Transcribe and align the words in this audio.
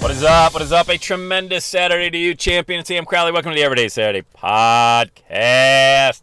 What 0.00 0.10
is 0.10 0.22
up? 0.22 0.52
What 0.52 0.62
is 0.62 0.72
up? 0.72 0.88
A 0.88 0.98
tremendous 0.98 1.64
Saturday 1.64 2.10
to 2.10 2.18
you, 2.18 2.34
champion 2.34 2.84
Sam 2.84 3.04
Crowley. 3.04 3.32
Welcome 3.32 3.52
to 3.52 3.56
the 3.56 3.64
Everyday 3.64 3.88
Saturday 3.88 4.26
podcast. 4.36 6.22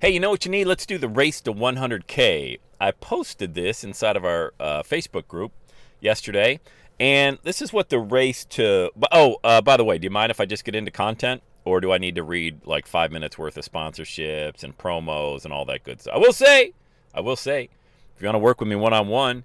Hey, 0.00 0.10
you 0.10 0.20
know 0.20 0.30
what 0.30 0.44
you 0.44 0.50
need? 0.50 0.66
Let's 0.66 0.84
do 0.84 0.98
the 0.98 1.08
race 1.08 1.40
to 1.42 1.52
100K. 1.52 2.58
I 2.80 2.90
posted 2.90 3.54
this 3.54 3.84
inside 3.84 4.16
of 4.16 4.24
our 4.24 4.52
uh, 4.60 4.82
Facebook 4.82 5.26
group 5.28 5.52
yesterday, 6.00 6.60
and 7.00 7.38
this 7.42 7.62
is 7.62 7.72
what 7.72 7.88
the 7.88 7.98
race 7.98 8.44
to. 8.46 8.90
Oh, 9.10 9.36
uh, 9.42 9.60
by 9.62 9.76
the 9.76 9.84
way, 9.84 9.98
do 9.98 10.04
you 10.04 10.10
mind 10.10 10.30
if 10.30 10.40
I 10.40 10.44
just 10.44 10.64
get 10.64 10.74
into 10.74 10.90
content? 10.90 11.42
Or 11.64 11.80
do 11.80 11.92
I 11.92 11.98
need 11.98 12.16
to 12.16 12.22
read 12.24 12.66
like 12.66 12.86
five 12.86 13.12
minutes 13.12 13.38
worth 13.38 13.56
of 13.56 13.64
sponsorships 13.64 14.64
and 14.64 14.76
promos 14.76 15.44
and 15.44 15.54
all 15.54 15.64
that 15.66 15.84
good 15.84 16.00
stuff? 16.00 16.14
I 16.14 16.18
will 16.18 16.32
say, 16.32 16.72
I 17.14 17.20
will 17.20 17.36
say, 17.36 17.68
if 18.16 18.22
you 18.22 18.26
want 18.26 18.34
to 18.34 18.40
work 18.40 18.60
with 18.60 18.68
me 18.68 18.74
one 18.74 18.92
on 18.92 19.08
one 19.08 19.44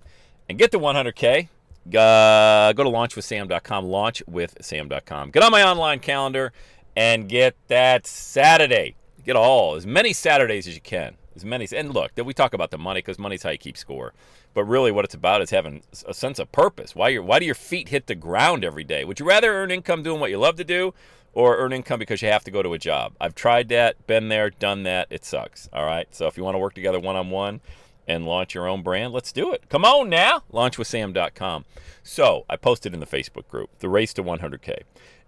and 0.50 0.58
get 0.58 0.72
to 0.72 0.80
100K, 0.80 1.50
uh, 1.96 2.74
go 2.74 2.84
to 2.84 2.90
launchwithsam.com, 2.90 3.86
launchwithsam.com. 3.86 5.32
Get 5.32 5.44
on 5.44 5.52
my 5.52 5.64
online 5.64 6.00
calendar 6.00 6.54
and 6.96 7.30
get 7.30 7.56
that 7.68 8.08
Saturday. 8.08 8.96
Get 9.26 9.36
all, 9.36 9.76
as 9.76 9.86
many 9.86 10.14
Saturdays 10.14 10.68
as 10.68 10.76
you 10.76 10.82
can. 10.82 11.16
As 11.36 11.46
many, 11.46 11.68
and 11.76 11.94
look, 11.94 12.12
we 12.18 12.34
talk 12.34 12.54
about 12.54 12.72
the 12.72 12.80
money 12.80 13.00
because 13.00 13.20
money's 13.20 13.44
how 13.44 13.52
you 13.52 13.60
keep 13.60 13.78
score. 13.78 14.14
But 14.56 14.64
really, 14.64 14.92
what 14.92 15.06
it's 15.06 15.14
about 15.14 15.44
is 15.44 15.52
having 15.52 15.84
a 16.08 16.14
sense 16.16 16.40
of 16.40 16.52
purpose. 16.52 16.96
Why, 16.96 17.10
you 17.10 17.22
why 17.22 17.38
do 17.38 17.46
your 17.46 17.54
feet 17.54 17.90
hit 17.90 18.08
the 18.08 18.16
ground 18.16 18.66
every 18.66 18.84
day? 18.84 19.06
Would 19.06 19.20
you 19.20 19.28
rather 19.28 19.54
earn 19.54 19.70
income 19.70 20.02
doing 20.02 20.20
what 20.20 20.32
you 20.32 20.40
love 20.40 20.56
to 20.56 20.64
do 20.64 20.96
or 21.34 21.58
earn 21.58 21.74
income 21.74 22.00
because 22.00 22.24
you 22.24 22.30
have 22.30 22.44
to 22.46 22.50
go 22.50 22.64
to 22.64 22.74
a 22.74 22.80
job? 22.80 23.14
I've 23.22 23.36
tried 23.36 23.70
that, 23.70 24.08
been 24.08 24.30
there, 24.30 24.50
done 24.50 24.82
that. 24.84 25.08
It 25.12 25.24
sucks. 25.26 25.70
All 25.72 25.86
right. 25.86 26.08
So 26.10 26.26
if 26.26 26.38
you 26.38 26.44
want 26.44 26.56
to 26.56 26.60
work 26.60 26.74
together 26.74 27.00
one 27.00 27.16
on 27.16 27.30
one, 27.30 27.62
and 28.08 28.26
launch 28.26 28.56
your 28.56 28.68
own 28.68 28.82
brand, 28.82 29.14
let's 29.14 29.32
do 29.32 29.52
it. 29.52 29.70
Come 29.70 29.84
on 29.84 30.10
now, 30.10 30.44
launchwithsam.com. 30.52 31.66
So 32.04 32.46
I 32.50 32.56
posted 32.56 32.94
in 32.94 33.00
the 33.00 33.06
Facebook 33.06 33.48
group, 33.48 33.70
the 33.80 33.90
race 33.90 34.14
to 34.14 34.24
100K. 34.24 34.82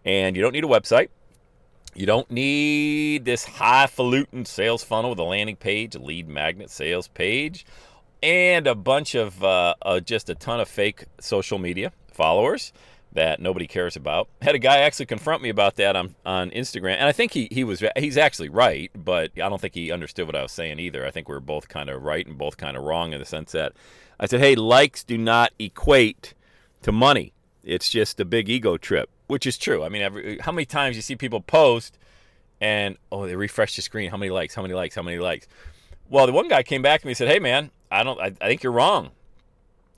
And 0.05 0.36
you 0.36 0.41
don't 0.41 0.53
need 0.53 0.63
a 0.63 0.67
website. 0.67 1.09
You 1.95 2.05
don't 2.05 2.30
need 2.31 3.25
this 3.25 3.45
highfalutin 3.45 4.45
sales 4.45 4.83
funnel 4.83 5.09
with 5.09 5.19
a 5.19 5.23
landing 5.23 5.55
page, 5.55 5.95
a 5.95 5.99
lead 5.99 6.30
magnet 6.30 6.69
sales 6.69 7.08
page, 7.08 7.66
and 8.21 8.67
a 8.67 8.75
bunch 8.75 9.16
of 9.16 9.43
uh, 9.43 9.75
uh, 9.81 9.99
just 9.99 10.30
a 10.30 10.36
ton 10.36 10.59
of 10.59 10.67
fake 10.67 11.05
social 11.19 11.58
media 11.58 11.91
followers 12.11 12.71
that 13.14 13.39
nobody 13.39 13.67
cares 13.67 13.95
about. 13.95 14.30
Had 14.42 14.55
a 14.55 14.59
guy 14.59 14.77
actually 14.77 15.08
confront 15.08 15.42
me 15.42 15.49
about 15.49 15.75
that 15.75 15.95
on, 15.95 16.15
on 16.25 16.52
Instagram, 16.52 16.95
and 16.95 17.05
I 17.05 17.11
think 17.11 17.33
he, 17.33 17.47
he 17.52 17.64
was 17.64 17.83
he's 17.97 18.17
actually 18.17 18.49
right, 18.49 18.92
but 18.95 19.31
I 19.36 19.49
don't 19.49 19.59
think 19.59 19.75
he 19.75 19.92
understood 19.92 20.27
what 20.27 20.36
I 20.36 20.43
was 20.43 20.52
saying 20.52 20.80
either. 20.80 21.05
I 21.05 21.11
think 21.11 21.27
we 21.27 21.36
are 21.36 21.39
both 21.39 21.67
kind 21.67 21.89
of 21.89 22.03
right 22.03 22.25
and 22.25 22.37
both 22.37 22.58
kind 22.58 22.77
of 22.77 22.83
wrong 22.83 23.14
in 23.14 23.19
the 23.19 23.25
sense 23.25 23.52
that 23.53 23.73
I 24.19 24.27
said, 24.27 24.39
"Hey, 24.39 24.55
likes 24.55 25.03
do 25.03 25.17
not 25.17 25.53
equate 25.58 26.33
to 26.83 26.92
money. 26.92 27.33
It's 27.64 27.89
just 27.89 28.19
a 28.19 28.25
big 28.25 28.49
ego 28.49 28.77
trip," 28.77 29.09
which 29.27 29.48
is 29.48 29.58
true. 29.58 29.83
I 29.83 29.89
mean, 29.89 30.02
every, 30.02 30.37
how 30.39 30.52
many 30.52 30.65
times 30.65 30.95
you 30.95 31.02
see 31.02 31.15
people 31.15 31.42
post 31.42 31.98
and 32.61 32.98
oh, 33.11 33.25
they 33.25 33.36
refresh 33.36 33.75
the 33.75 33.81
screen, 33.81 34.11
how 34.11 34.17
many 34.17 34.30
likes, 34.30 34.53
how 34.53 34.61
many 34.61 34.73
likes, 34.73 34.95
how 34.95 35.02
many 35.02 35.17
likes. 35.17 35.48
Well, 36.09 36.25
the 36.25 36.33
one 36.33 36.48
guy 36.48 36.64
came 36.64 36.81
back 36.81 37.02
to 37.02 37.08
me 37.08 37.11
and 37.11 37.17
said, 37.17 37.27
"Hey, 37.27 37.39
man, 37.39 37.71
I 37.89 38.03
don't. 38.03 38.19
I, 38.19 38.33
I 38.42 38.48
think 38.48 38.61
you're 38.61 38.71
wrong 38.71 39.11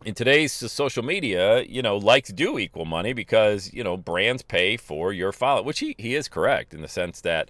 in 0.04 0.14
today's 0.16 0.52
social 0.52 1.04
media, 1.04 1.64
you 1.64 1.82
know, 1.82 1.98
likes 1.98 2.30
do 2.30 2.58
equal 2.58 2.86
money 2.86 3.14
because, 3.14 3.72
you 3.74 3.84
know, 3.84 3.98
brands 3.98 4.42
pay 4.42 4.78
for 4.78 5.14
your 5.14 5.32
follow, 5.32 5.62
which 5.62 5.80
he, 5.80 5.96
he 5.98 6.16
is 6.16 6.28
correct 6.28 6.74
in 6.74 6.82
the 6.82 6.88
sense 6.88 7.22
that 7.22 7.50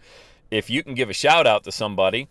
if 0.50 0.70
you 0.70 0.84
can 0.84 0.94
give 0.94 1.10
a 1.10 1.14
shout 1.14 1.48
out 1.48 1.64
to 1.64 1.72
somebody 1.72 2.28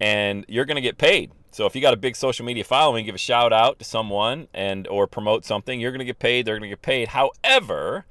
and 0.00 0.44
you're 0.48 0.64
going 0.64 0.76
to 0.76 0.82
get 0.82 0.98
paid. 0.98 1.32
So 1.50 1.66
if 1.66 1.74
you 1.74 1.80
got 1.80 1.94
a 1.94 1.96
big 1.96 2.16
social 2.16 2.44
media 2.44 2.64
following, 2.64 3.04
give 3.06 3.14
a 3.14 3.18
shout 3.18 3.52
out 3.52 3.78
to 3.78 3.84
someone 3.84 4.46
and 4.54 4.86
or 4.88 5.06
promote 5.06 5.44
something, 5.44 5.80
you're 5.80 5.90
going 5.90 6.00
to 6.00 6.04
get 6.04 6.18
paid, 6.18 6.46
they're 6.46 6.58
going 6.58 6.70
to 6.70 6.76
get 6.76 6.82
paid. 6.82 7.08
However, 7.08 8.04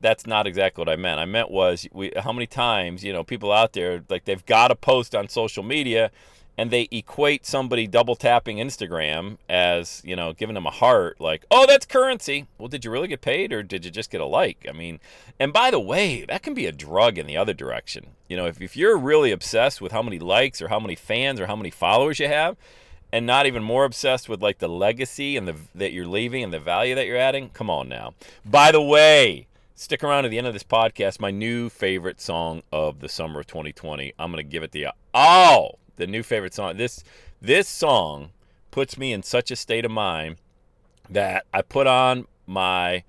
that's 0.00 0.26
not 0.26 0.46
exactly 0.46 0.82
what 0.82 0.88
I 0.88 0.96
meant. 0.96 1.18
I 1.18 1.24
meant 1.24 1.50
was 1.50 1.88
we, 1.92 2.12
how 2.16 2.32
many 2.32 2.46
times, 2.46 3.02
you 3.02 3.12
know, 3.12 3.24
people 3.24 3.52
out 3.52 3.72
there 3.72 4.04
like 4.08 4.26
they've 4.26 4.44
got 4.46 4.68
to 4.68 4.76
post 4.76 5.14
on 5.14 5.28
social 5.28 5.62
media 5.62 6.10
and 6.60 6.70
they 6.70 6.88
equate 6.90 7.46
somebody 7.46 7.86
double 7.86 8.14
tapping 8.14 8.58
Instagram 8.58 9.38
as, 9.48 10.02
you 10.04 10.14
know, 10.14 10.34
giving 10.34 10.52
them 10.52 10.66
a 10.66 10.70
heart, 10.70 11.18
like, 11.18 11.46
oh, 11.50 11.64
that's 11.66 11.86
currency. 11.86 12.48
Well, 12.58 12.68
did 12.68 12.84
you 12.84 12.90
really 12.90 13.08
get 13.08 13.22
paid 13.22 13.50
or 13.50 13.62
did 13.62 13.86
you 13.86 13.90
just 13.90 14.10
get 14.10 14.20
a 14.20 14.26
like? 14.26 14.66
I 14.68 14.72
mean, 14.72 15.00
and 15.38 15.54
by 15.54 15.70
the 15.70 15.80
way, 15.80 16.26
that 16.26 16.42
can 16.42 16.52
be 16.52 16.66
a 16.66 16.72
drug 16.72 17.16
in 17.16 17.26
the 17.26 17.34
other 17.34 17.54
direction. 17.54 18.08
You 18.28 18.36
know, 18.36 18.44
if, 18.44 18.60
if 18.60 18.76
you're 18.76 18.98
really 18.98 19.32
obsessed 19.32 19.80
with 19.80 19.90
how 19.90 20.02
many 20.02 20.18
likes 20.18 20.60
or 20.60 20.68
how 20.68 20.78
many 20.78 20.94
fans 20.96 21.40
or 21.40 21.46
how 21.46 21.56
many 21.56 21.70
followers 21.70 22.18
you 22.18 22.28
have, 22.28 22.58
and 23.10 23.24
not 23.24 23.46
even 23.46 23.62
more 23.62 23.86
obsessed 23.86 24.28
with 24.28 24.42
like 24.42 24.58
the 24.58 24.68
legacy 24.68 25.38
and 25.38 25.48
the 25.48 25.56
that 25.74 25.94
you're 25.94 26.06
leaving 26.06 26.44
and 26.44 26.52
the 26.52 26.60
value 26.60 26.94
that 26.94 27.06
you're 27.06 27.16
adding, 27.16 27.48
come 27.48 27.70
on 27.70 27.88
now. 27.88 28.12
By 28.44 28.70
the 28.70 28.82
way, 28.82 29.46
stick 29.74 30.04
around 30.04 30.24
to 30.24 30.28
the 30.28 30.36
end 30.36 30.46
of 30.46 30.52
this 30.52 30.62
podcast. 30.62 31.20
My 31.20 31.30
new 31.30 31.70
favorite 31.70 32.20
song 32.20 32.62
of 32.70 33.00
the 33.00 33.08
summer 33.08 33.40
of 33.40 33.46
2020. 33.46 34.12
I'm 34.18 34.30
gonna 34.30 34.42
give 34.42 34.62
it 34.62 34.72
to 34.72 34.78
you. 34.78 34.90
The 36.00 36.06
new 36.06 36.22
favorite 36.22 36.54
song. 36.54 36.78
This 36.78 37.04
this 37.42 37.68
song 37.68 38.30
puts 38.70 38.96
me 38.96 39.12
in 39.12 39.22
such 39.22 39.50
a 39.50 39.56
state 39.56 39.84
of 39.84 39.90
mind 39.90 40.36
that 41.10 41.44
I 41.52 41.60
put 41.60 41.86
on 41.86 42.26
my 42.46 43.04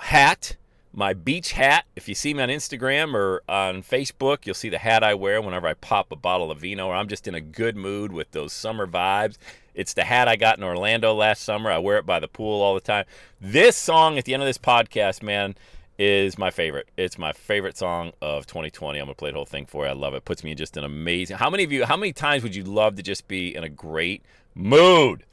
hat, 0.00 0.56
my 0.94 1.12
beach 1.12 1.52
hat. 1.52 1.84
If 1.94 2.08
you 2.08 2.14
see 2.14 2.32
me 2.32 2.42
on 2.42 2.48
Instagram 2.48 3.12
or 3.12 3.42
on 3.50 3.82
Facebook, 3.82 4.46
you'll 4.46 4.54
see 4.54 4.70
the 4.70 4.78
hat 4.78 5.04
I 5.04 5.12
wear 5.12 5.42
whenever 5.42 5.66
I 5.66 5.74
pop 5.74 6.10
a 6.10 6.16
bottle 6.16 6.50
of 6.50 6.60
vino 6.60 6.86
or 6.86 6.94
I'm 6.94 7.06
just 7.06 7.28
in 7.28 7.34
a 7.34 7.40
good 7.42 7.76
mood 7.76 8.12
with 8.14 8.30
those 8.30 8.54
summer 8.54 8.86
vibes. 8.86 9.36
It's 9.74 9.92
the 9.92 10.04
hat 10.04 10.26
I 10.26 10.36
got 10.36 10.56
in 10.56 10.64
Orlando 10.64 11.12
last 11.12 11.42
summer. 11.42 11.70
I 11.70 11.76
wear 11.76 11.98
it 11.98 12.06
by 12.06 12.18
the 12.18 12.28
pool 12.28 12.62
all 12.62 12.72
the 12.72 12.80
time. 12.80 13.04
This 13.42 13.76
song 13.76 14.16
at 14.16 14.24
the 14.24 14.32
end 14.32 14.42
of 14.42 14.46
this 14.46 14.56
podcast, 14.56 15.22
man, 15.22 15.54
is 16.02 16.36
my 16.36 16.50
favorite. 16.50 16.88
It's 16.96 17.16
my 17.16 17.32
favorite 17.32 17.78
song 17.78 18.10
of 18.20 18.44
2020. 18.44 18.98
I'm 18.98 19.06
gonna 19.06 19.14
play 19.14 19.30
the 19.30 19.36
whole 19.36 19.46
thing 19.46 19.66
for 19.66 19.84
you. 19.84 19.90
I 19.90 19.94
love 19.94 20.14
it. 20.14 20.24
Puts 20.24 20.42
me 20.42 20.50
in 20.50 20.56
just 20.56 20.76
an 20.76 20.82
amazing. 20.82 21.36
How 21.36 21.48
many 21.48 21.62
of 21.62 21.70
you? 21.70 21.84
How 21.84 21.96
many 21.96 22.12
times 22.12 22.42
would 22.42 22.56
you 22.56 22.64
love 22.64 22.96
to 22.96 23.04
just 23.04 23.28
be 23.28 23.54
in 23.54 23.62
a 23.62 23.68
great 23.68 24.24
mood? 24.52 25.24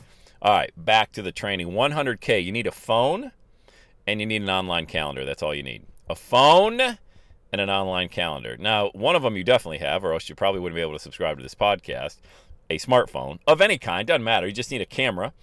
All 0.43 0.53
right, 0.53 0.71
back 0.77 1.11
to 1.13 1.23
the 1.23 1.31
training. 1.31 1.69
100k. 1.69 2.43
You 2.43 2.51
need 2.51 2.67
a 2.67 2.71
phone, 2.71 3.31
and 4.05 4.19
you 4.19 4.27
need 4.27 4.43
an 4.43 4.49
online 4.51 4.85
calendar. 4.85 5.25
That's 5.25 5.41
all 5.41 5.55
you 5.55 5.63
need. 5.63 5.87
A 6.07 6.15
phone 6.15 6.79
and 6.79 7.61
an 7.61 7.71
online 7.71 8.09
calendar. 8.09 8.55
Now, 8.55 8.89
one 8.89 9.15
of 9.15 9.23
them 9.23 9.35
you 9.35 9.43
definitely 9.43 9.79
have, 9.79 10.03
or 10.03 10.13
else 10.13 10.29
you 10.29 10.35
probably 10.35 10.61
wouldn't 10.61 10.75
be 10.75 10.81
able 10.81 10.93
to 10.93 10.99
subscribe 10.99 11.37
to 11.37 11.43
this 11.43 11.55
podcast. 11.55 12.17
A 12.69 12.77
smartphone 12.77 13.39
of 13.47 13.59
any 13.59 13.79
kind 13.79 14.07
doesn't 14.07 14.23
matter. 14.23 14.45
You 14.45 14.53
just 14.53 14.69
need 14.69 14.81
a 14.81 14.85
camera 14.85 15.33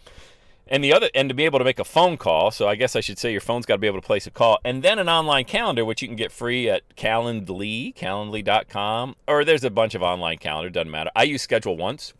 and 0.69 0.83
the 0.83 0.93
other 0.93 1.09
and 1.15 1.29
to 1.29 1.35
be 1.35 1.45
able 1.45 1.59
to 1.59 1.65
make 1.65 1.79
a 1.79 1.85
phone 1.85 2.17
call 2.17 2.51
so 2.51 2.69
i 2.69 2.75
guess 2.75 2.97
i 2.97 3.01
should 3.01 3.19
say 3.19 3.31
your 3.31 3.41
phone's 3.41 3.67
got 3.67 3.75
to 3.75 3.79
be 3.79 3.87
able 3.87 4.01
to 4.01 4.07
place 4.07 4.27
a 4.27 4.31
call 4.31 4.59
and 4.65 4.83
then 4.83 4.99
an 4.99 5.09
online 5.09 5.45
calendar 5.45 5.85
which 5.85 6.03
you 6.03 6.09
can 6.09 6.17
get 6.17 6.33
free 6.33 6.69
at 6.69 6.83
calendly 6.97 7.95
calendly.com 7.95 9.15
or 9.29 9.45
there's 9.45 9.65
a 9.65 9.71
bunch 9.71 9.95
of 9.95 10.03
online 10.03 10.39
calendar 10.39 10.71
doesn't 10.71 10.91
matter. 10.91 11.11
I 11.15 11.25
use 11.25 11.43
schedule 11.43 11.77
once 11.77 12.15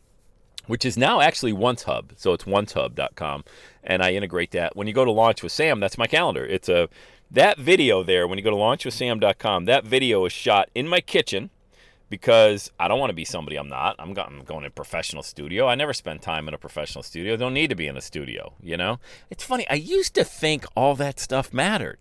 which 0.67 0.85
is 0.85 0.97
now 0.97 1.21
actually 1.21 1.53
once 1.53 1.85
hub 1.85 2.13
so 2.17 2.33
it's 2.33 2.45
oncehub.com 2.45 3.45
and 3.85 4.03
i 4.03 4.13
integrate 4.13 4.51
that. 4.53 4.77
When 4.77 4.87
you 4.87 4.93
go 4.93 5.05
to 5.05 5.13
launch 5.13 5.43
with 5.43 5.53
sam 5.53 5.81
that's 5.81 5.99
my 5.99 6.07
calendar. 6.07 6.45
It's 6.45 6.69
a 6.69 6.89
that 7.31 7.59
video 7.59 8.05
there 8.05 8.29
when 8.29 8.39
you 8.39 8.45
go 8.45 8.51
to 8.51 8.57
launchwithsam.com 8.57 9.65
that 9.65 9.85
video 9.85 10.25
is 10.25 10.33
shot 10.33 10.71
in 10.75 10.87
my 10.87 11.01
kitchen 11.01 11.51
because 12.09 12.71
I 12.79 12.89
don't 12.89 13.01
want 13.01 13.11
to 13.11 13.15
be 13.15 13.25
somebody 13.25 13.57
I'm 13.57 13.69
not. 13.69 13.97
I'm 13.99 14.15
going, 14.15 14.45
to 14.45 14.67
a 14.67 14.71
professional 14.71 15.23
studio. 15.23 15.67
I 15.67 15.75
never 15.75 15.93
spend 15.93 16.23
time 16.23 16.49
in 16.49 16.55
a 16.55 16.59
professional 16.59 17.03
studio. 17.03 17.35
I 17.35 17.37
don't 17.37 17.55
need 17.55 17.71
to 17.71 17.77
be 17.77 17.89
in 17.89 17.97
a 17.97 18.01
studio, 18.01 18.55
you 18.63 18.77
know? 18.77 19.01
It's 19.31 19.45
funny. 19.45 19.69
I 19.69 19.75
used 19.75 20.15
to 20.15 20.25
think 20.25 20.65
all 20.77 20.95
that 20.97 21.19
stuff 21.19 21.53
mattered. 21.53 21.99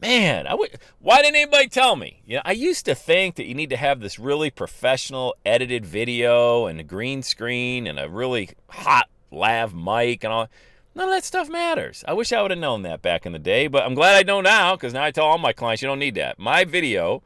Man, 0.00 0.46
I 0.46 0.54
would, 0.54 0.78
why 1.00 1.22
didn't 1.22 1.36
anybody 1.36 1.68
tell 1.68 1.96
me? 1.96 2.22
You 2.24 2.36
know, 2.36 2.42
I 2.44 2.52
used 2.52 2.84
to 2.84 2.94
think 2.94 3.34
that 3.34 3.46
you 3.46 3.54
need 3.54 3.70
to 3.70 3.76
have 3.76 4.00
this 4.00 4.18
really 4.18 4.50
professional 4.50 5.34
edited 5.44 5.84
video 5.84 6.66
and 6.66 6.78
a 6.78 6.84
green 6.84 7.22
screen 7.22 7.86
and 7.86 7.98
a 7.98 8.08
really 8.08 8.50
hot 8.68 9.08
lav 9.32 9.74
mic 9.74 10.22
and 10.22 10.32
all. 10.32 10.48
None 10.94 11.08
of 11.08 11.14
that 11.14 11.24
stuff 11.24 11.48
matters. 11.48 12.04
I 12.06 12.12
wish 12.12 12.32
I 12.32 12.42
would 12.42 12.50
have 12.50 12.60
known 12.60 12.82
that 12.82 13.02
back 13.02 13.26
in 13.26 13.32
the 13.32 13.38
day, 13.38 13.66
but 13.66 13.84
I'm 13.84 13.94
glad 13.94 14.16
I 14.16 14.22
know 14.22 14.40
now 14.40 14.76
because 14.76 14.94
now 14.94 15.04
I 15.04 15.10
tell 15.10 15.26
all 15.26 15.38
my 15.38 15.52
clients 15.52 15.82
you 15.82 15.88
don't 15.88 15.98
need 15.98 16.14
that. 16.16 16.38
My 16.38 16.64
video, 16.64 17.22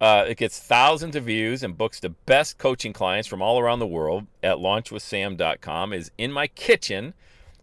uh, 0.00 0.24
it 0.28 0.36
gets 0.36 0.58
thousands 0.60 1.16
of 1.16 1.24
views 1.24 1.62
and 1.62 1.76
books 1.76 2.00
the 2.00 2.10
best 2.10 2.58
coaching 2.58 2.92
clients 2.92 3.26
from 3.26 3.42
all 3.42 3.58
around 3.58 3.80
the 3.80 3.86
world 3.86 4.26
at 4.42 4.56
launchwithsam.com 4.56 5.92
is 5.92 6.10
in 6.16 6.32
my 6.32 6.46
kitchen, 6.46 7.14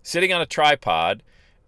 sitting 0.03 0.33
on 0.33 0.41
a 0.41 0.45
tripod 0.45 1.23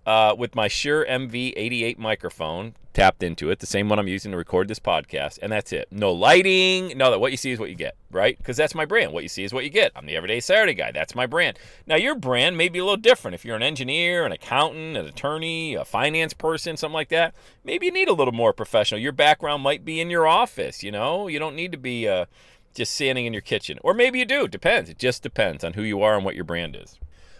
uh, 0.07 0.33
with 0.37 0.55
my 0.55 0.69
Shure 0.69 1.05
MV88 1.05 1.97
microphone 1.97 2.75
tapped 2.93 3.21
into 3.21 3.51
it, 3.51 3.59
the 3.59 3.65
same 3.65 3.89
one 3.89 3.99
I'm 3.99 4.07
using 4.07 4.31
to 4.31 4.37
record 4.37 4.69
this 4.69 4.79
podcast, 4.79 5.37
and 5.41 5.51
that's 5.51 5.73
it. 5.73 5.89
No 5.91 6.13
lighting, 6.13 6.97
no 6.97 7.11
that. 7.11 7.19
What 7.19 7.31
you 7.31 7.37
see 7.37 7.51
is 7.51 7.59
what 7.59 7.69
you 7.69 7.75
get, 7.75 7.97
right? 8.09 8.37
Because 8.37 8.55
that's 8.55 8.73
my 8.73 8.85
brand. 8.85 9.11
What 9.11 9.23
you 9.23 9.29
see 9.29 9.43
is 9.43 9.53
what 9.53 9.65
you 9.65 9.69
get. 9.69 9.91
I'm 9.97 10.05
the 10.05 10.15
Everyday 10.15 10.39
Saturday 10.39 10.75
guy. 10.75 10.93
That's 10.93 11.13
my 11.13 11.25
brand. 11.25 11.59
Now 11.85 11.97
your 11.97 12.15
brand 12.15 12.55
may 12.57 12.69
be 12.69 12.79
a 12.79 12.85
little 12.85 12.95
different. 12.95 13.35
If 13.35 13.43
you're 13.43 13.57
an 13.57 13.63
engineer, 13.63 14.25
an 14.25 14.31
accountant, 14.31 14.95
an 14.95 15.05
attorney, 15.05 15.75
a 15.75 15.83
finance 15.83 16.33
person, 16.33 16.77
something 16.77 16.93
like 16.93 17.09
that, 17.09 17.35
maybe 17.65 17.87
you 17.87 17.91
need 17.91 18.07
a 18.07 18.13
little 18.13 18.33
more 18.33 18.53
professional. 18.53 19.01
Your 19.01 19.11
background 19.11 19.61
might 19.61 19.83
be 19.83 19.99
in 19.99 20.09
your 20.09 20.25
office. 20.25 20.83
You 20.83 20.91
know, 20.93 21.27
you 21.27 21.37
don't 21.37 21.55
need 21.55 21.73
to 21.73 21.77
be 21.77 22.07
uh, 22.07 22.27
just 22.73 22.93
standing 22.93 23.25
in 23.25 23.33
your 23.33 23.41
kitchen, 23.41 23.77
or 23.83 23.93
maybe 23.93 24.19
you 24.19 24.25
do. 24.25 24.47
Depends. 24.47 24.89
It 24.89 24.99
just 24.99 25.21
depends 25.21 25.65
on 25.65 25.73
who 25.73 25.81
you 25.81 26.01
are 26.01 26.15
and 26.15 26.23
what 26.23 26.35
your 26.35 26.45
brand 26.45 26.77
is. 26.77 26.97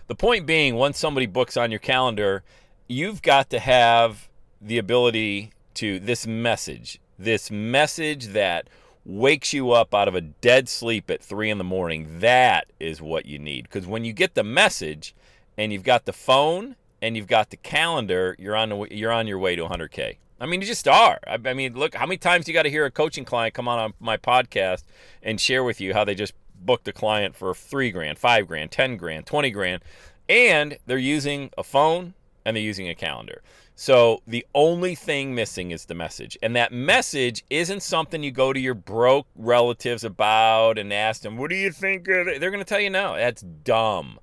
The 0.07 0.15
point 0.15 0.45
being, 0.45 0.75
once 0.75 0.98
somebody 0.98 1.25
books 1.25 1.57
on 1.57 1.69
your 1.69 1.81
calendar, 1.81 2.44
you've 2.88 3.21
got 3.21 3.50
to 3.50 3.59
have 3.59 4.30
the 4.62 4.77
ability 4.77 5.51
to 5.75 6.00
this 6.00 6.25
message, 6.25 7.01
this 7.19 7.51
message 7.51 8.27
that 8.27 8.69
wakes 9.04 9.51
you 9.51 9.71
up 9.71 9.94
out 9.94 10.07
of 10.07 10.15
a 10.15 10.21
dead 10.21 10.69
sleep 10.69 11.12
at 11.12 11.21
three 11.21 11.50
in 11.50 11.57
the 11.57 11.63
morning. 11.65 12.19
That 12.19 12.68
is 12.80 13.01
what 13.01 13.25
you 13.25 13.38
need. 13.38 13.63
Because 13.63 13.86
when 13.86 14.06
you 14.06 14.13
get 14.13 14.33
the 14.33 14.45
message 14.45 15.13
and 15.57 15.74
you've 15.74 15.83
got 15.83 16.06
the 16.06 16.13
phone 16.13 16.77
and 17.01 17.18
you've 17.18 17.27
got 17.27 17.50
the 17.50 17.57
calendar, 17.57 18.33
you're 18.39 18.56
on 18.56 18.88
you're 18.89 19.12
on 19.12 19.27
your 19.27 19.39
way 19.39 19.57
to 19.57 19.63
100k. 19.63 20.15
I 20.39 20.45
mean, 20.45 20.62
you 20.62 20.68
just 20.68 20.88
are. 20.88 21.19
I, 21.27 21.38
I 21.45 21.53
mean, 21.53 21.74
look, 21.74 21.95
how 21.95 22.06
many 22.06 22.18
times 22.18 22.48
you 22.48 22.53
got 22.53 22.63
to 22.63 22.69
hear 22.69 22.86
a 22.86 22.92
coaching 22.92 23.25
client 23.25 23.53
come 23.53 23.68
on 23.68 23.80
on 23.80 23.94
my 24.00 24.15
podcast 24.15 24.83
and 25.21 25.42
share 25.42 25.65
with 25.65 25.81
you 25.81 25.94
how 25.94 26.06
they 26.06 26.15
just 26.15 26.33
booked 26.62 26.88
a 26.88 26.94
client 26.94 27.36
for 27.36 27.54
three 27.54 27.92
grand, 27.92 28.18
five 28.18 28.48
grand, 28.48 28.71
ten 28.71 28.98
grand, 28.98 29.25
twenty 29.25 29.51
grand, 29.51 29.83
and 30.27 30.77
they're 30.86 30.98
using 30.98 31.50
a 31.57 31.63
phone 31.63 32.13
and 32.45 32.56
they're 32.56 32.63
using 32.63 32.89
a 32.89 32.95
calendar. 32.95 33.42
So 33.75 34.24
the 34.25 34.45
only 34.56 34.95
thing 34.95 35.36
missing 35.36 35.69
is 35.69 35.86
the 35.86 35.94
message. 35.94 36.36
And 36.42 36.56
that 36.56 36.71
message 36.71 37.44
isn't 37.50 37.83
something 37.83 38.24
you 38.24 38.31
go 38.31 38.51
to 38.51 38.59
your 38.59 38.74
broke 38.74 39.27
relatives 39.36 40.04
about 40.04 40.80
and 40.80 40.92
ask 40.92 41.21
them, 41.21 41.38
what 41.38 41.51
do 41.51 41.56
you 41.56 41.71
think? 41.71 42.06
They're 42.06 42.39
going 42.39 42.57
to 42.57 42.63
tell 42.63 42.80
you 42.80 42.89
no. 42.89 43.15
That's 43.15 43.44
dumb. 43.44 44.19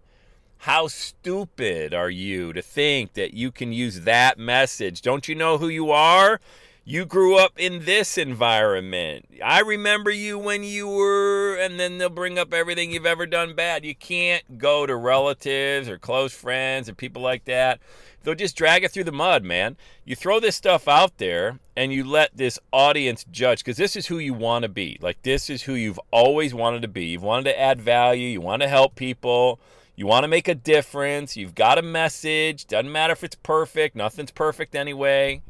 How 0.59 0.89
stupid 0.89 1.95
are 1.95 2.11
you 2.11 2.53
to 2.53 2.63
think 2.63 3.13
that 3.13 3.35
you 3.35 3.53
can 3.53 3.73
use 3.73 4.01
that 4.01 4.39
message? 4.39 5.03
Don't 5.03 5.29
you 5.29 5.35
know 5.35 5.59
who 5.59 5.69
you 5.69 5.91
are? 5.93 6.41
You 6.87 7.07
grew 7.07 7.39
up 7.39 7.55
in 7.57 7.87
this 7.87 8.19
environment. 8.19 9.25
I 9.43 9.61
remember 9.61 10.11
you 10.11 10.39
when 10.39 10.65
you 10.65 10.87
were, 10.87 11.57
and 11.57 11.81
then 11.81 11.97
they'll 11.97 12.11
bring 12.11 12.39
up 12.39 12.53
everything 12.53 12.91
you've 12.91 13.07
ever 13.07 13.25
done 13.25 13.55
bad. 13.55 13.87
You 13.87 13.95
can't 13.95 14.59
go 14.59 14.85
to 14.85 14.95
relatives 14.95 15.89
or 15.89 15.97
close 15.97 16.35
friends 16.35 16.87
or 16.87 16.95
people 16.95 17.23
like 17.23 17.47
that. 17.47 17.81
They'll 18.23 18.35
just 18.35 18.55
drag 18.55 18.85
it 18.85 18.91
through 18.91 19.05
the 19.05 19.13
mud, 19.13 19.45
man. 19.45 19.79
You 20.05 20.15
throw 20.15 20.41
this 20.41 20.57
stuff 20.57 20.87
out 20.87 21.17
there 21.17 21.59
and 21.75 21.91
you 21.91 22.05
let 22.05 22.37
this 22.37 22.59
audience 22.71 23.25
judge 23.31 23.61
because 23.61 23.79
this 23.79 23.97
is 23.97 24.09
who 24.09 24.19
you 24.19 24.35
want 24.35 24.65
to 24.65 24.69
be. 24.69 24.99
Like, 25.01 25.23
this 25.23 25.49
is 25.49 25.63
who 25.63 25.73
you've 25.73 26.01
always 26.11 26.53
wanted 26.53 26.83
to 26.83 26.89
be. 26.89 27.07
You've 27.07 27.23
wanted 27.23 27.45
to 27.45 27.59
add 27.59 27.81
value, 27.81 28.29
you 28.29 28.43
want 28.43 28.61
to 28.61 28.69
help 28.69 28.95
people. 28.95 29.59
You 29.97 30.07
want 30.07 30.25
to 30.25 30.29
make 30.29 30.49
a 30.49 30.55
difference. 30.55 31.35
You've 31.35 31.55
got 31.55 31.79
a 31.79 31.83
message. 31.83 32.67
Doesn't 32.67 32.93
matter 32.93 33.13
if 33.13 33.25
it's 33.25 33.37
perfect. 33.37 33.97
Nothing's 33.97 34.33
perfect 34.33 34.75
anyway. 34.75 35.41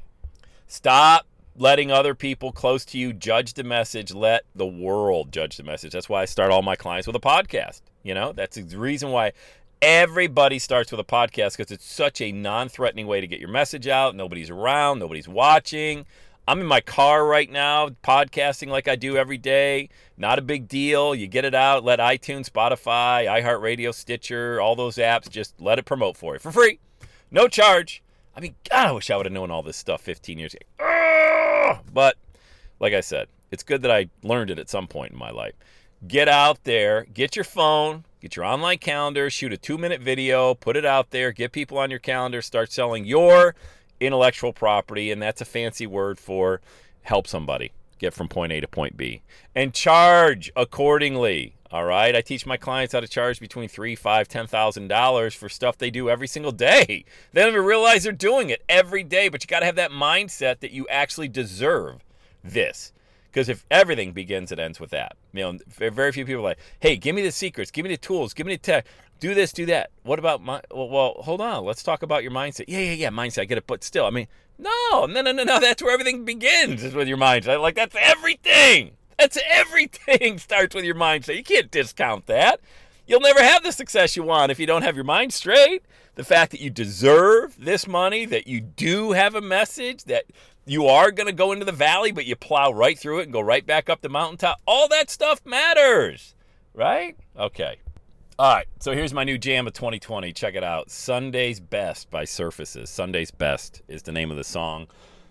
Stop 0.66 1.26
letting 1.56 1.90
other 1.90 2.14
people 2.14 2.52
close 2.52 2.84
to 2.86 2.98
you 2.98 3.12
judge 3.12 3.54
the 3.54 3.64
message. 3.64 4.12
Let 4.12 4.44
the 4.54 4.66
world 4.66 5.32
judge 5.32 5.56
the 5.56 5.62
message. 5.62 5.92
That's 5.92 6.08
why 6.08 6.22
I 6.22 6.24
start 6.24 6.50
all 6.50 6.62
my 6.62 6.76
clients 6.76 7.06
with 7.06 7.16
a 7.16 7.20
podcast. 7.20 7.82
You 8.02 8.14
know, 8.14 8.32
that's 8.32 8.56
the 8.56 8.78
reason 8.78 9.10
why 9.10 9.32
everybody 9.80 10.58
starts 10.58 10.90
with 10.90 11.00
a 11.00 11.04
podcast 11.04 11.56
because 11.56 11.70
it's 11.70 11.84
such 11.84 12.20
a 12.20 12.32
non 12.32 12.68
threatening 12.68 13.06
way 13.06 13.20
to 13.20 13.26
get 13.26 13.40
your 13.40 13.48
message 13.48 13.86
out. 13.86 14.16
Nobody's 14.16 14.50
around, 14.50 14.98
nobody's 14.98 15.28
watching. 15.28 16.06
I'm 16.46 16.60
in 16.60 16.66
my 16.66 16.82
car 16.82 17.24
right 17.24 17.50
now, 17.50 17.88
podcasting 17.88 18.68
like 18.68 18.86
I 18.86 18.96
do 18.96 19.16
every 19.16 19.38
day. 19.38 19.88
Not 20.18 20.38
a 20.38 20.42
big 20.42 20.68
deal. 20.68 21.14
You 21.14 21.26
get 21.26 21.46
it 21.46 21.54
out, 21.54 21.84
let 21.84 22.00
iTunes, 22.00 22.50
Spotify, 22.50 23.26
iHeartRadio, 23.26 23.94
Stitcher, 23.94 24.60
all 24.60 24.76
those 24.76 24.96
apps, 24.96 25.30
just 25.30 25.58
let 25.58 25.78
it 25.78 25.86
promote 25.86 26.18
for 26.18 26.34
you 26.34 26.38
for 26.38 26.52
free. 26.52 26.80
No 27.30 27.48
charge. 27.48 28.03
I 28.36 28.40
mean, 28.40 28.54
God, 28.68 28.88
I 28.88 28.92
wish 28.92 29.10
I 29.10 29.16
would 29.16 29.26
have 29.26 29.32
known 29.32 29.50
all 29.50 29.62
this 29.62 29.76
stuff 29.76 30.00
15 30.02 30.38
years 30.38 30.54
ago. 30.54 31.80
But 31.92 32.16
like 32.80 32.92
I 32.92 33.00
said, 33.00 33.28
it's 33.50 33.62
good 33.62 33.82
that 33.82 33.90
I 33.90 34.08
learned 34.22 34.50
it 34.50 34.58
at 34.58 34.68
some 34.68 34.86
point 34.86 35.12
in 35.12 35.18
my 35.18 35.30
life. 35.30 35.54
Get 36.06 36.28
out 36.28 36.64
there, 36.64 37.06
get 37.14 37.36
your 37.36 37.44
phone, 37.44 38.04
get 38.20 38.36
your 38.36 38.44
online 38.44 38.78
calendar, 38.78 39.30
shoot 39.30 39.52
a 39.52 39.56
two 39.56 39.78
minute 39.78 40.00
video, 40.00 40.54
put 40.54 40.76
it 40.76 40.84
out 40.84 41.10
there, 41.10 41.32
get 41.32 41.52
people 41.52 41.78
on 41.78 41.90
your 41.90 42.00
calendar, 42.00 42.42
start 42.42 42.72
selling 42.72 43.04
your 43.04 43.54
intellectual 44.00 44.52
property. 44.52 45.10
And 45.10 45.22
that's 45.22 45.40
a 45.40 45.46
fancy 45.46 45.86
word 45.86 46.18
for 46.18 46.60
help 47.02 47.26
somebody 47.26 47.72
get 47.98 48.12
from 48.12 48.28
point 48.28 48.52
A 48.52 48.60
to 48.60 48.68
point 48.68 48.96
B 48.96 49.22
and 49.54 49.72
charge 49.72 50.50
accordingly. 50.56 51.54
All 51.70 51.84
right. 51.84 52.14
I 52.14 52.20
teach 52.20 52.46
my 52.46 52.56
clients 52.56 52.92
how 52.92 53.00
to 53.00 53.08
charge 53.08 53.40
between 53.40 53.68
three, 53.68 53.94
five, 53.94 54.28
ten 54.28 54.46
thousand 54.46 54.88
dollars 54.88 55.34
for 55.34 55.48
stuff 55.48 55.78
they 55.78 55.90
do 55.90 56.08
every 56.10 56.28
single 56.28 56.52
day. 56.52 57.04
They 57.32 57.40
don't 57.40 57.52
even 57.52 57.64
realize 57.64 58.04
they're 58.04 58.12
doing 58.12 58.50
it 58.50 58.62
every 58.68 59.02
day, 59.02 59.28
but 59.28 59.42
you 59.42 59.48
got 59.48 59.60
to 59.60 59.66
have 59.66 59.76
that 59.76 59.90
mindset 59.90 60.60
that 60.60 60.70
you 60.70 60.86
actually 60.88 61.28
deserve 61.28 62.04
this. 62.44 62.92
Because 63.26 63.48
if 63.48 63.66
everything 63.68 64.12
begins 64.12 64.52
and 64.52 64.60
ends 64.60 64.78
with 64.78 64.90
that, 64.90 65.16
you 65.32 65.42
know, 65.42 65.58
very 65.66 66.12
few 66.12 66.24
people 66.24 66.42
are 66.42 66.50
like, 66.50 66.58
hey, 66.78 66.96
give 66.96 67.16
me 67.16 67.22
the 67.22 67.32
secrets, 67.32 67.72
give 67.72 67.82
me 67.82 67.90
the 67.90 67.96
tools, 67.96 68.32
give 68.32 68.46
me 68.46 68.54
the 68.54 68.58
tech, 68.58 68.86
do 69.18 69.34
this, 69.34 69.52
do 69.52 69.66
that. 69.66 69.90
What 70.04 70.20
about 70.20 70.40
my, 70.40 70.60
well, 70.70 70.88
well, 70.88 71.14
hold 71.18 71.40
on, 71.40 71.64
let's 71.64 71.82
talk 71.82 72.04
about 72.04 72.22
your 72.22 72.30
mindset. 72.30 72.66
Yeah, 72.68 72.78
yeah, 72.78 72.92
yeah, 72.92 73.10
mindset, 73.10 73.42
I 73.42 73.44
get 73.46 73.58
it, 73.58 73.66
but 73.66 73.82
still, 73.82 74.06
I 74.06 74.10
mean, 74.10 74.28
no, 74.56 75.06
no, 75.06 75.20
no, 75.20 75.32
no, 75.32 75.42
no, 75.42 75.58
that's 75.58 75.82
where 75.82 75.92
everything 75.92 76.24
begins 76.24 76.84
is 76.84 76.94
with 76.94 77.08
your 77.08 77.18
mindset. 77.18 77.60
Like, 77.60 77.74
that's 77.74 77.96
everything. 77.98 78.92
That's 79.18 79.38
everything 79.48 80.38
starts 80.38 80.74
with 80.74 80.84
your 80.84 80.94
mindset. 80.94 81.36
You 81.36 81.44
can't 81.44 81.70
discount 81.70 82.26
that. 82.26 82.60
You'll 83.06 83.20
never 83.20 83.42
have 83.42 83.62
the 83.62 83.72
success 83.72 84.16
you 84.16 84.22
want 84.22 84.50
if 84.50 84.58
you 84.58 84.66
don't 84.66 84.82
have 84.82 84.94
your 84.94 85.04
mind 85.04 85.32
straight. 85.32 85.82
The 86.14 86.24
fact 86.24 86.52
that 86.52 86.60
you 86.60 86.70
deserve 86.70 87.56
this 87.58 87.86
money, 87.86 88.24
that 88.26 88.46
you 88.46 88.60
do 88.60 89.12
have 89.12 89.34
a 89.34 89.40
message, 89.40 90.04
that 90.04 90.24
you 90.64 90.86
are 90.86 91.10
going 91.10 91.26
to 91.26 91.32
go 91.32 91.52
into 91.52 91.64
the 91.64 91.72
valley, 91.72 92.12
but 92.12 92.24
you 92.24 92.36
plow 92.36 92.72
right 92.72 92.98
through 92.98 93.20
it 93.20 93.24
and 93.24 93.32
go 93.32 93.40
right 93.40 93.66
back 93.66 93.90
up 93.90 94.00
the 94.00 94.08
mountaintop. 94.08 94.60
All 94.66 94.88
that 94.88 95.10
stuff 95.10 95.44
matters, 95.44 96.34
right? 96.72 97.16
Okay. 97.38 97.76
All 98.38 98.54
right. 98.54 98.66
So 98.80 98.92
here's 98.92 99.12
my 99.12 99.24
new 99.24 99.38
jam 99.38 99.66
of 99.66 99.74
2020. 99.74 100.32
Check 100.32 100.54
it 100.54 100.64
out 100.64 100.90
Sunday's 100.90 101.60
Best 101.60 102.10
by 102.10 102.24
Surfaces. 102.24 102.88
Sunday's 102.90 103.30
Best 103.30 103.82
is 103.86 104.02
the 104.02 104.12
name 104.12 104.30
of 104.30 104.36
the 104.36 104.44
song. 104.44 104.86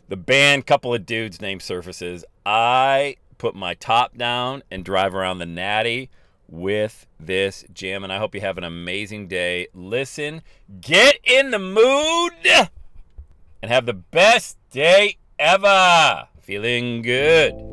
The 0.09 0.17
band, 0.17 0.67
couple 0.67 0.93
of 0.93 1.05
dudes 1.05 1.41
named 1.41 1.61
Surfaces. 1.61 2.23
I 2.45 3.15
put 3.37 3.55
my 3.55 3.73
top 3.73 4.17
down 4.17 4.63
and 4.71 4.85
drive 4.85 5.13
around 5.13 5.39
the 5.39 5.45
Natty 5.45 6.09
with 6.47 7.07
this 7.19 7.65
jam. 7.73 8.03
And 8.03 8.13
I 8.13 8.19
hope 8.19 8.35
you 8.35 8.41
have 8.41 8.57
an 8.57 8.63
amazing 8.63 9.27
day. 9.27 9.67
Listen, 9.73 10.41
get 10.81 11.19
in 11.23 11.51
the 11.51 11.59
mood, 11.59 12.33
and 13.61 13.71
have 13.71 13.85
the 13.85 13.93
best 13.93 14.57
day 14.69 15.17
ever. 15.39 16.27
Feeling 16.41 17.01
good. 17.01 17.72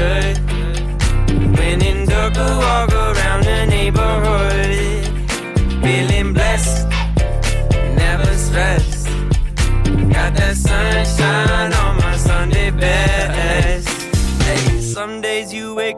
Should. 0.00 0.38
When 1.58 1.82
in 1.82 2.06
dark, 2.06 2.69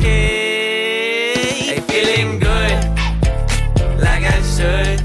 Okay. 0.00 1.34
Hey, 1.34 1.80
feeling 1.80 2.38
good, 2.38 2.78
like 4.00 4.24
I 4.24 4.40
should. 4.54 5.00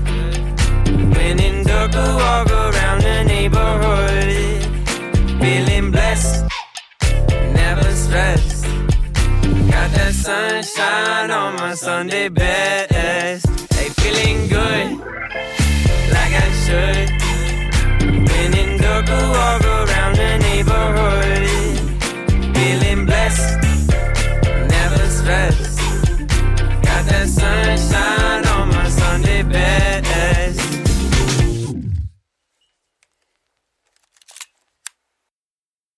When 1.17 1.37
in 1.37 1.65
dark, 1.65 1.93
walk 1.93 2.49
around 2.49 3.01
the 3.01 3.25
neighborhood. 3.25 4.63
Feeling 5.41 5.91
blessed, 5.91 6.45
never 7.31 7.91
stressed. 7.91 8.63
Got 9.69 9.91
that 9.97 10.13
sunshine 10.13 11.31
on 11.31 11.55
my 11.57 11.73
Sunday 11.73 12.29
best. 12.29 12.94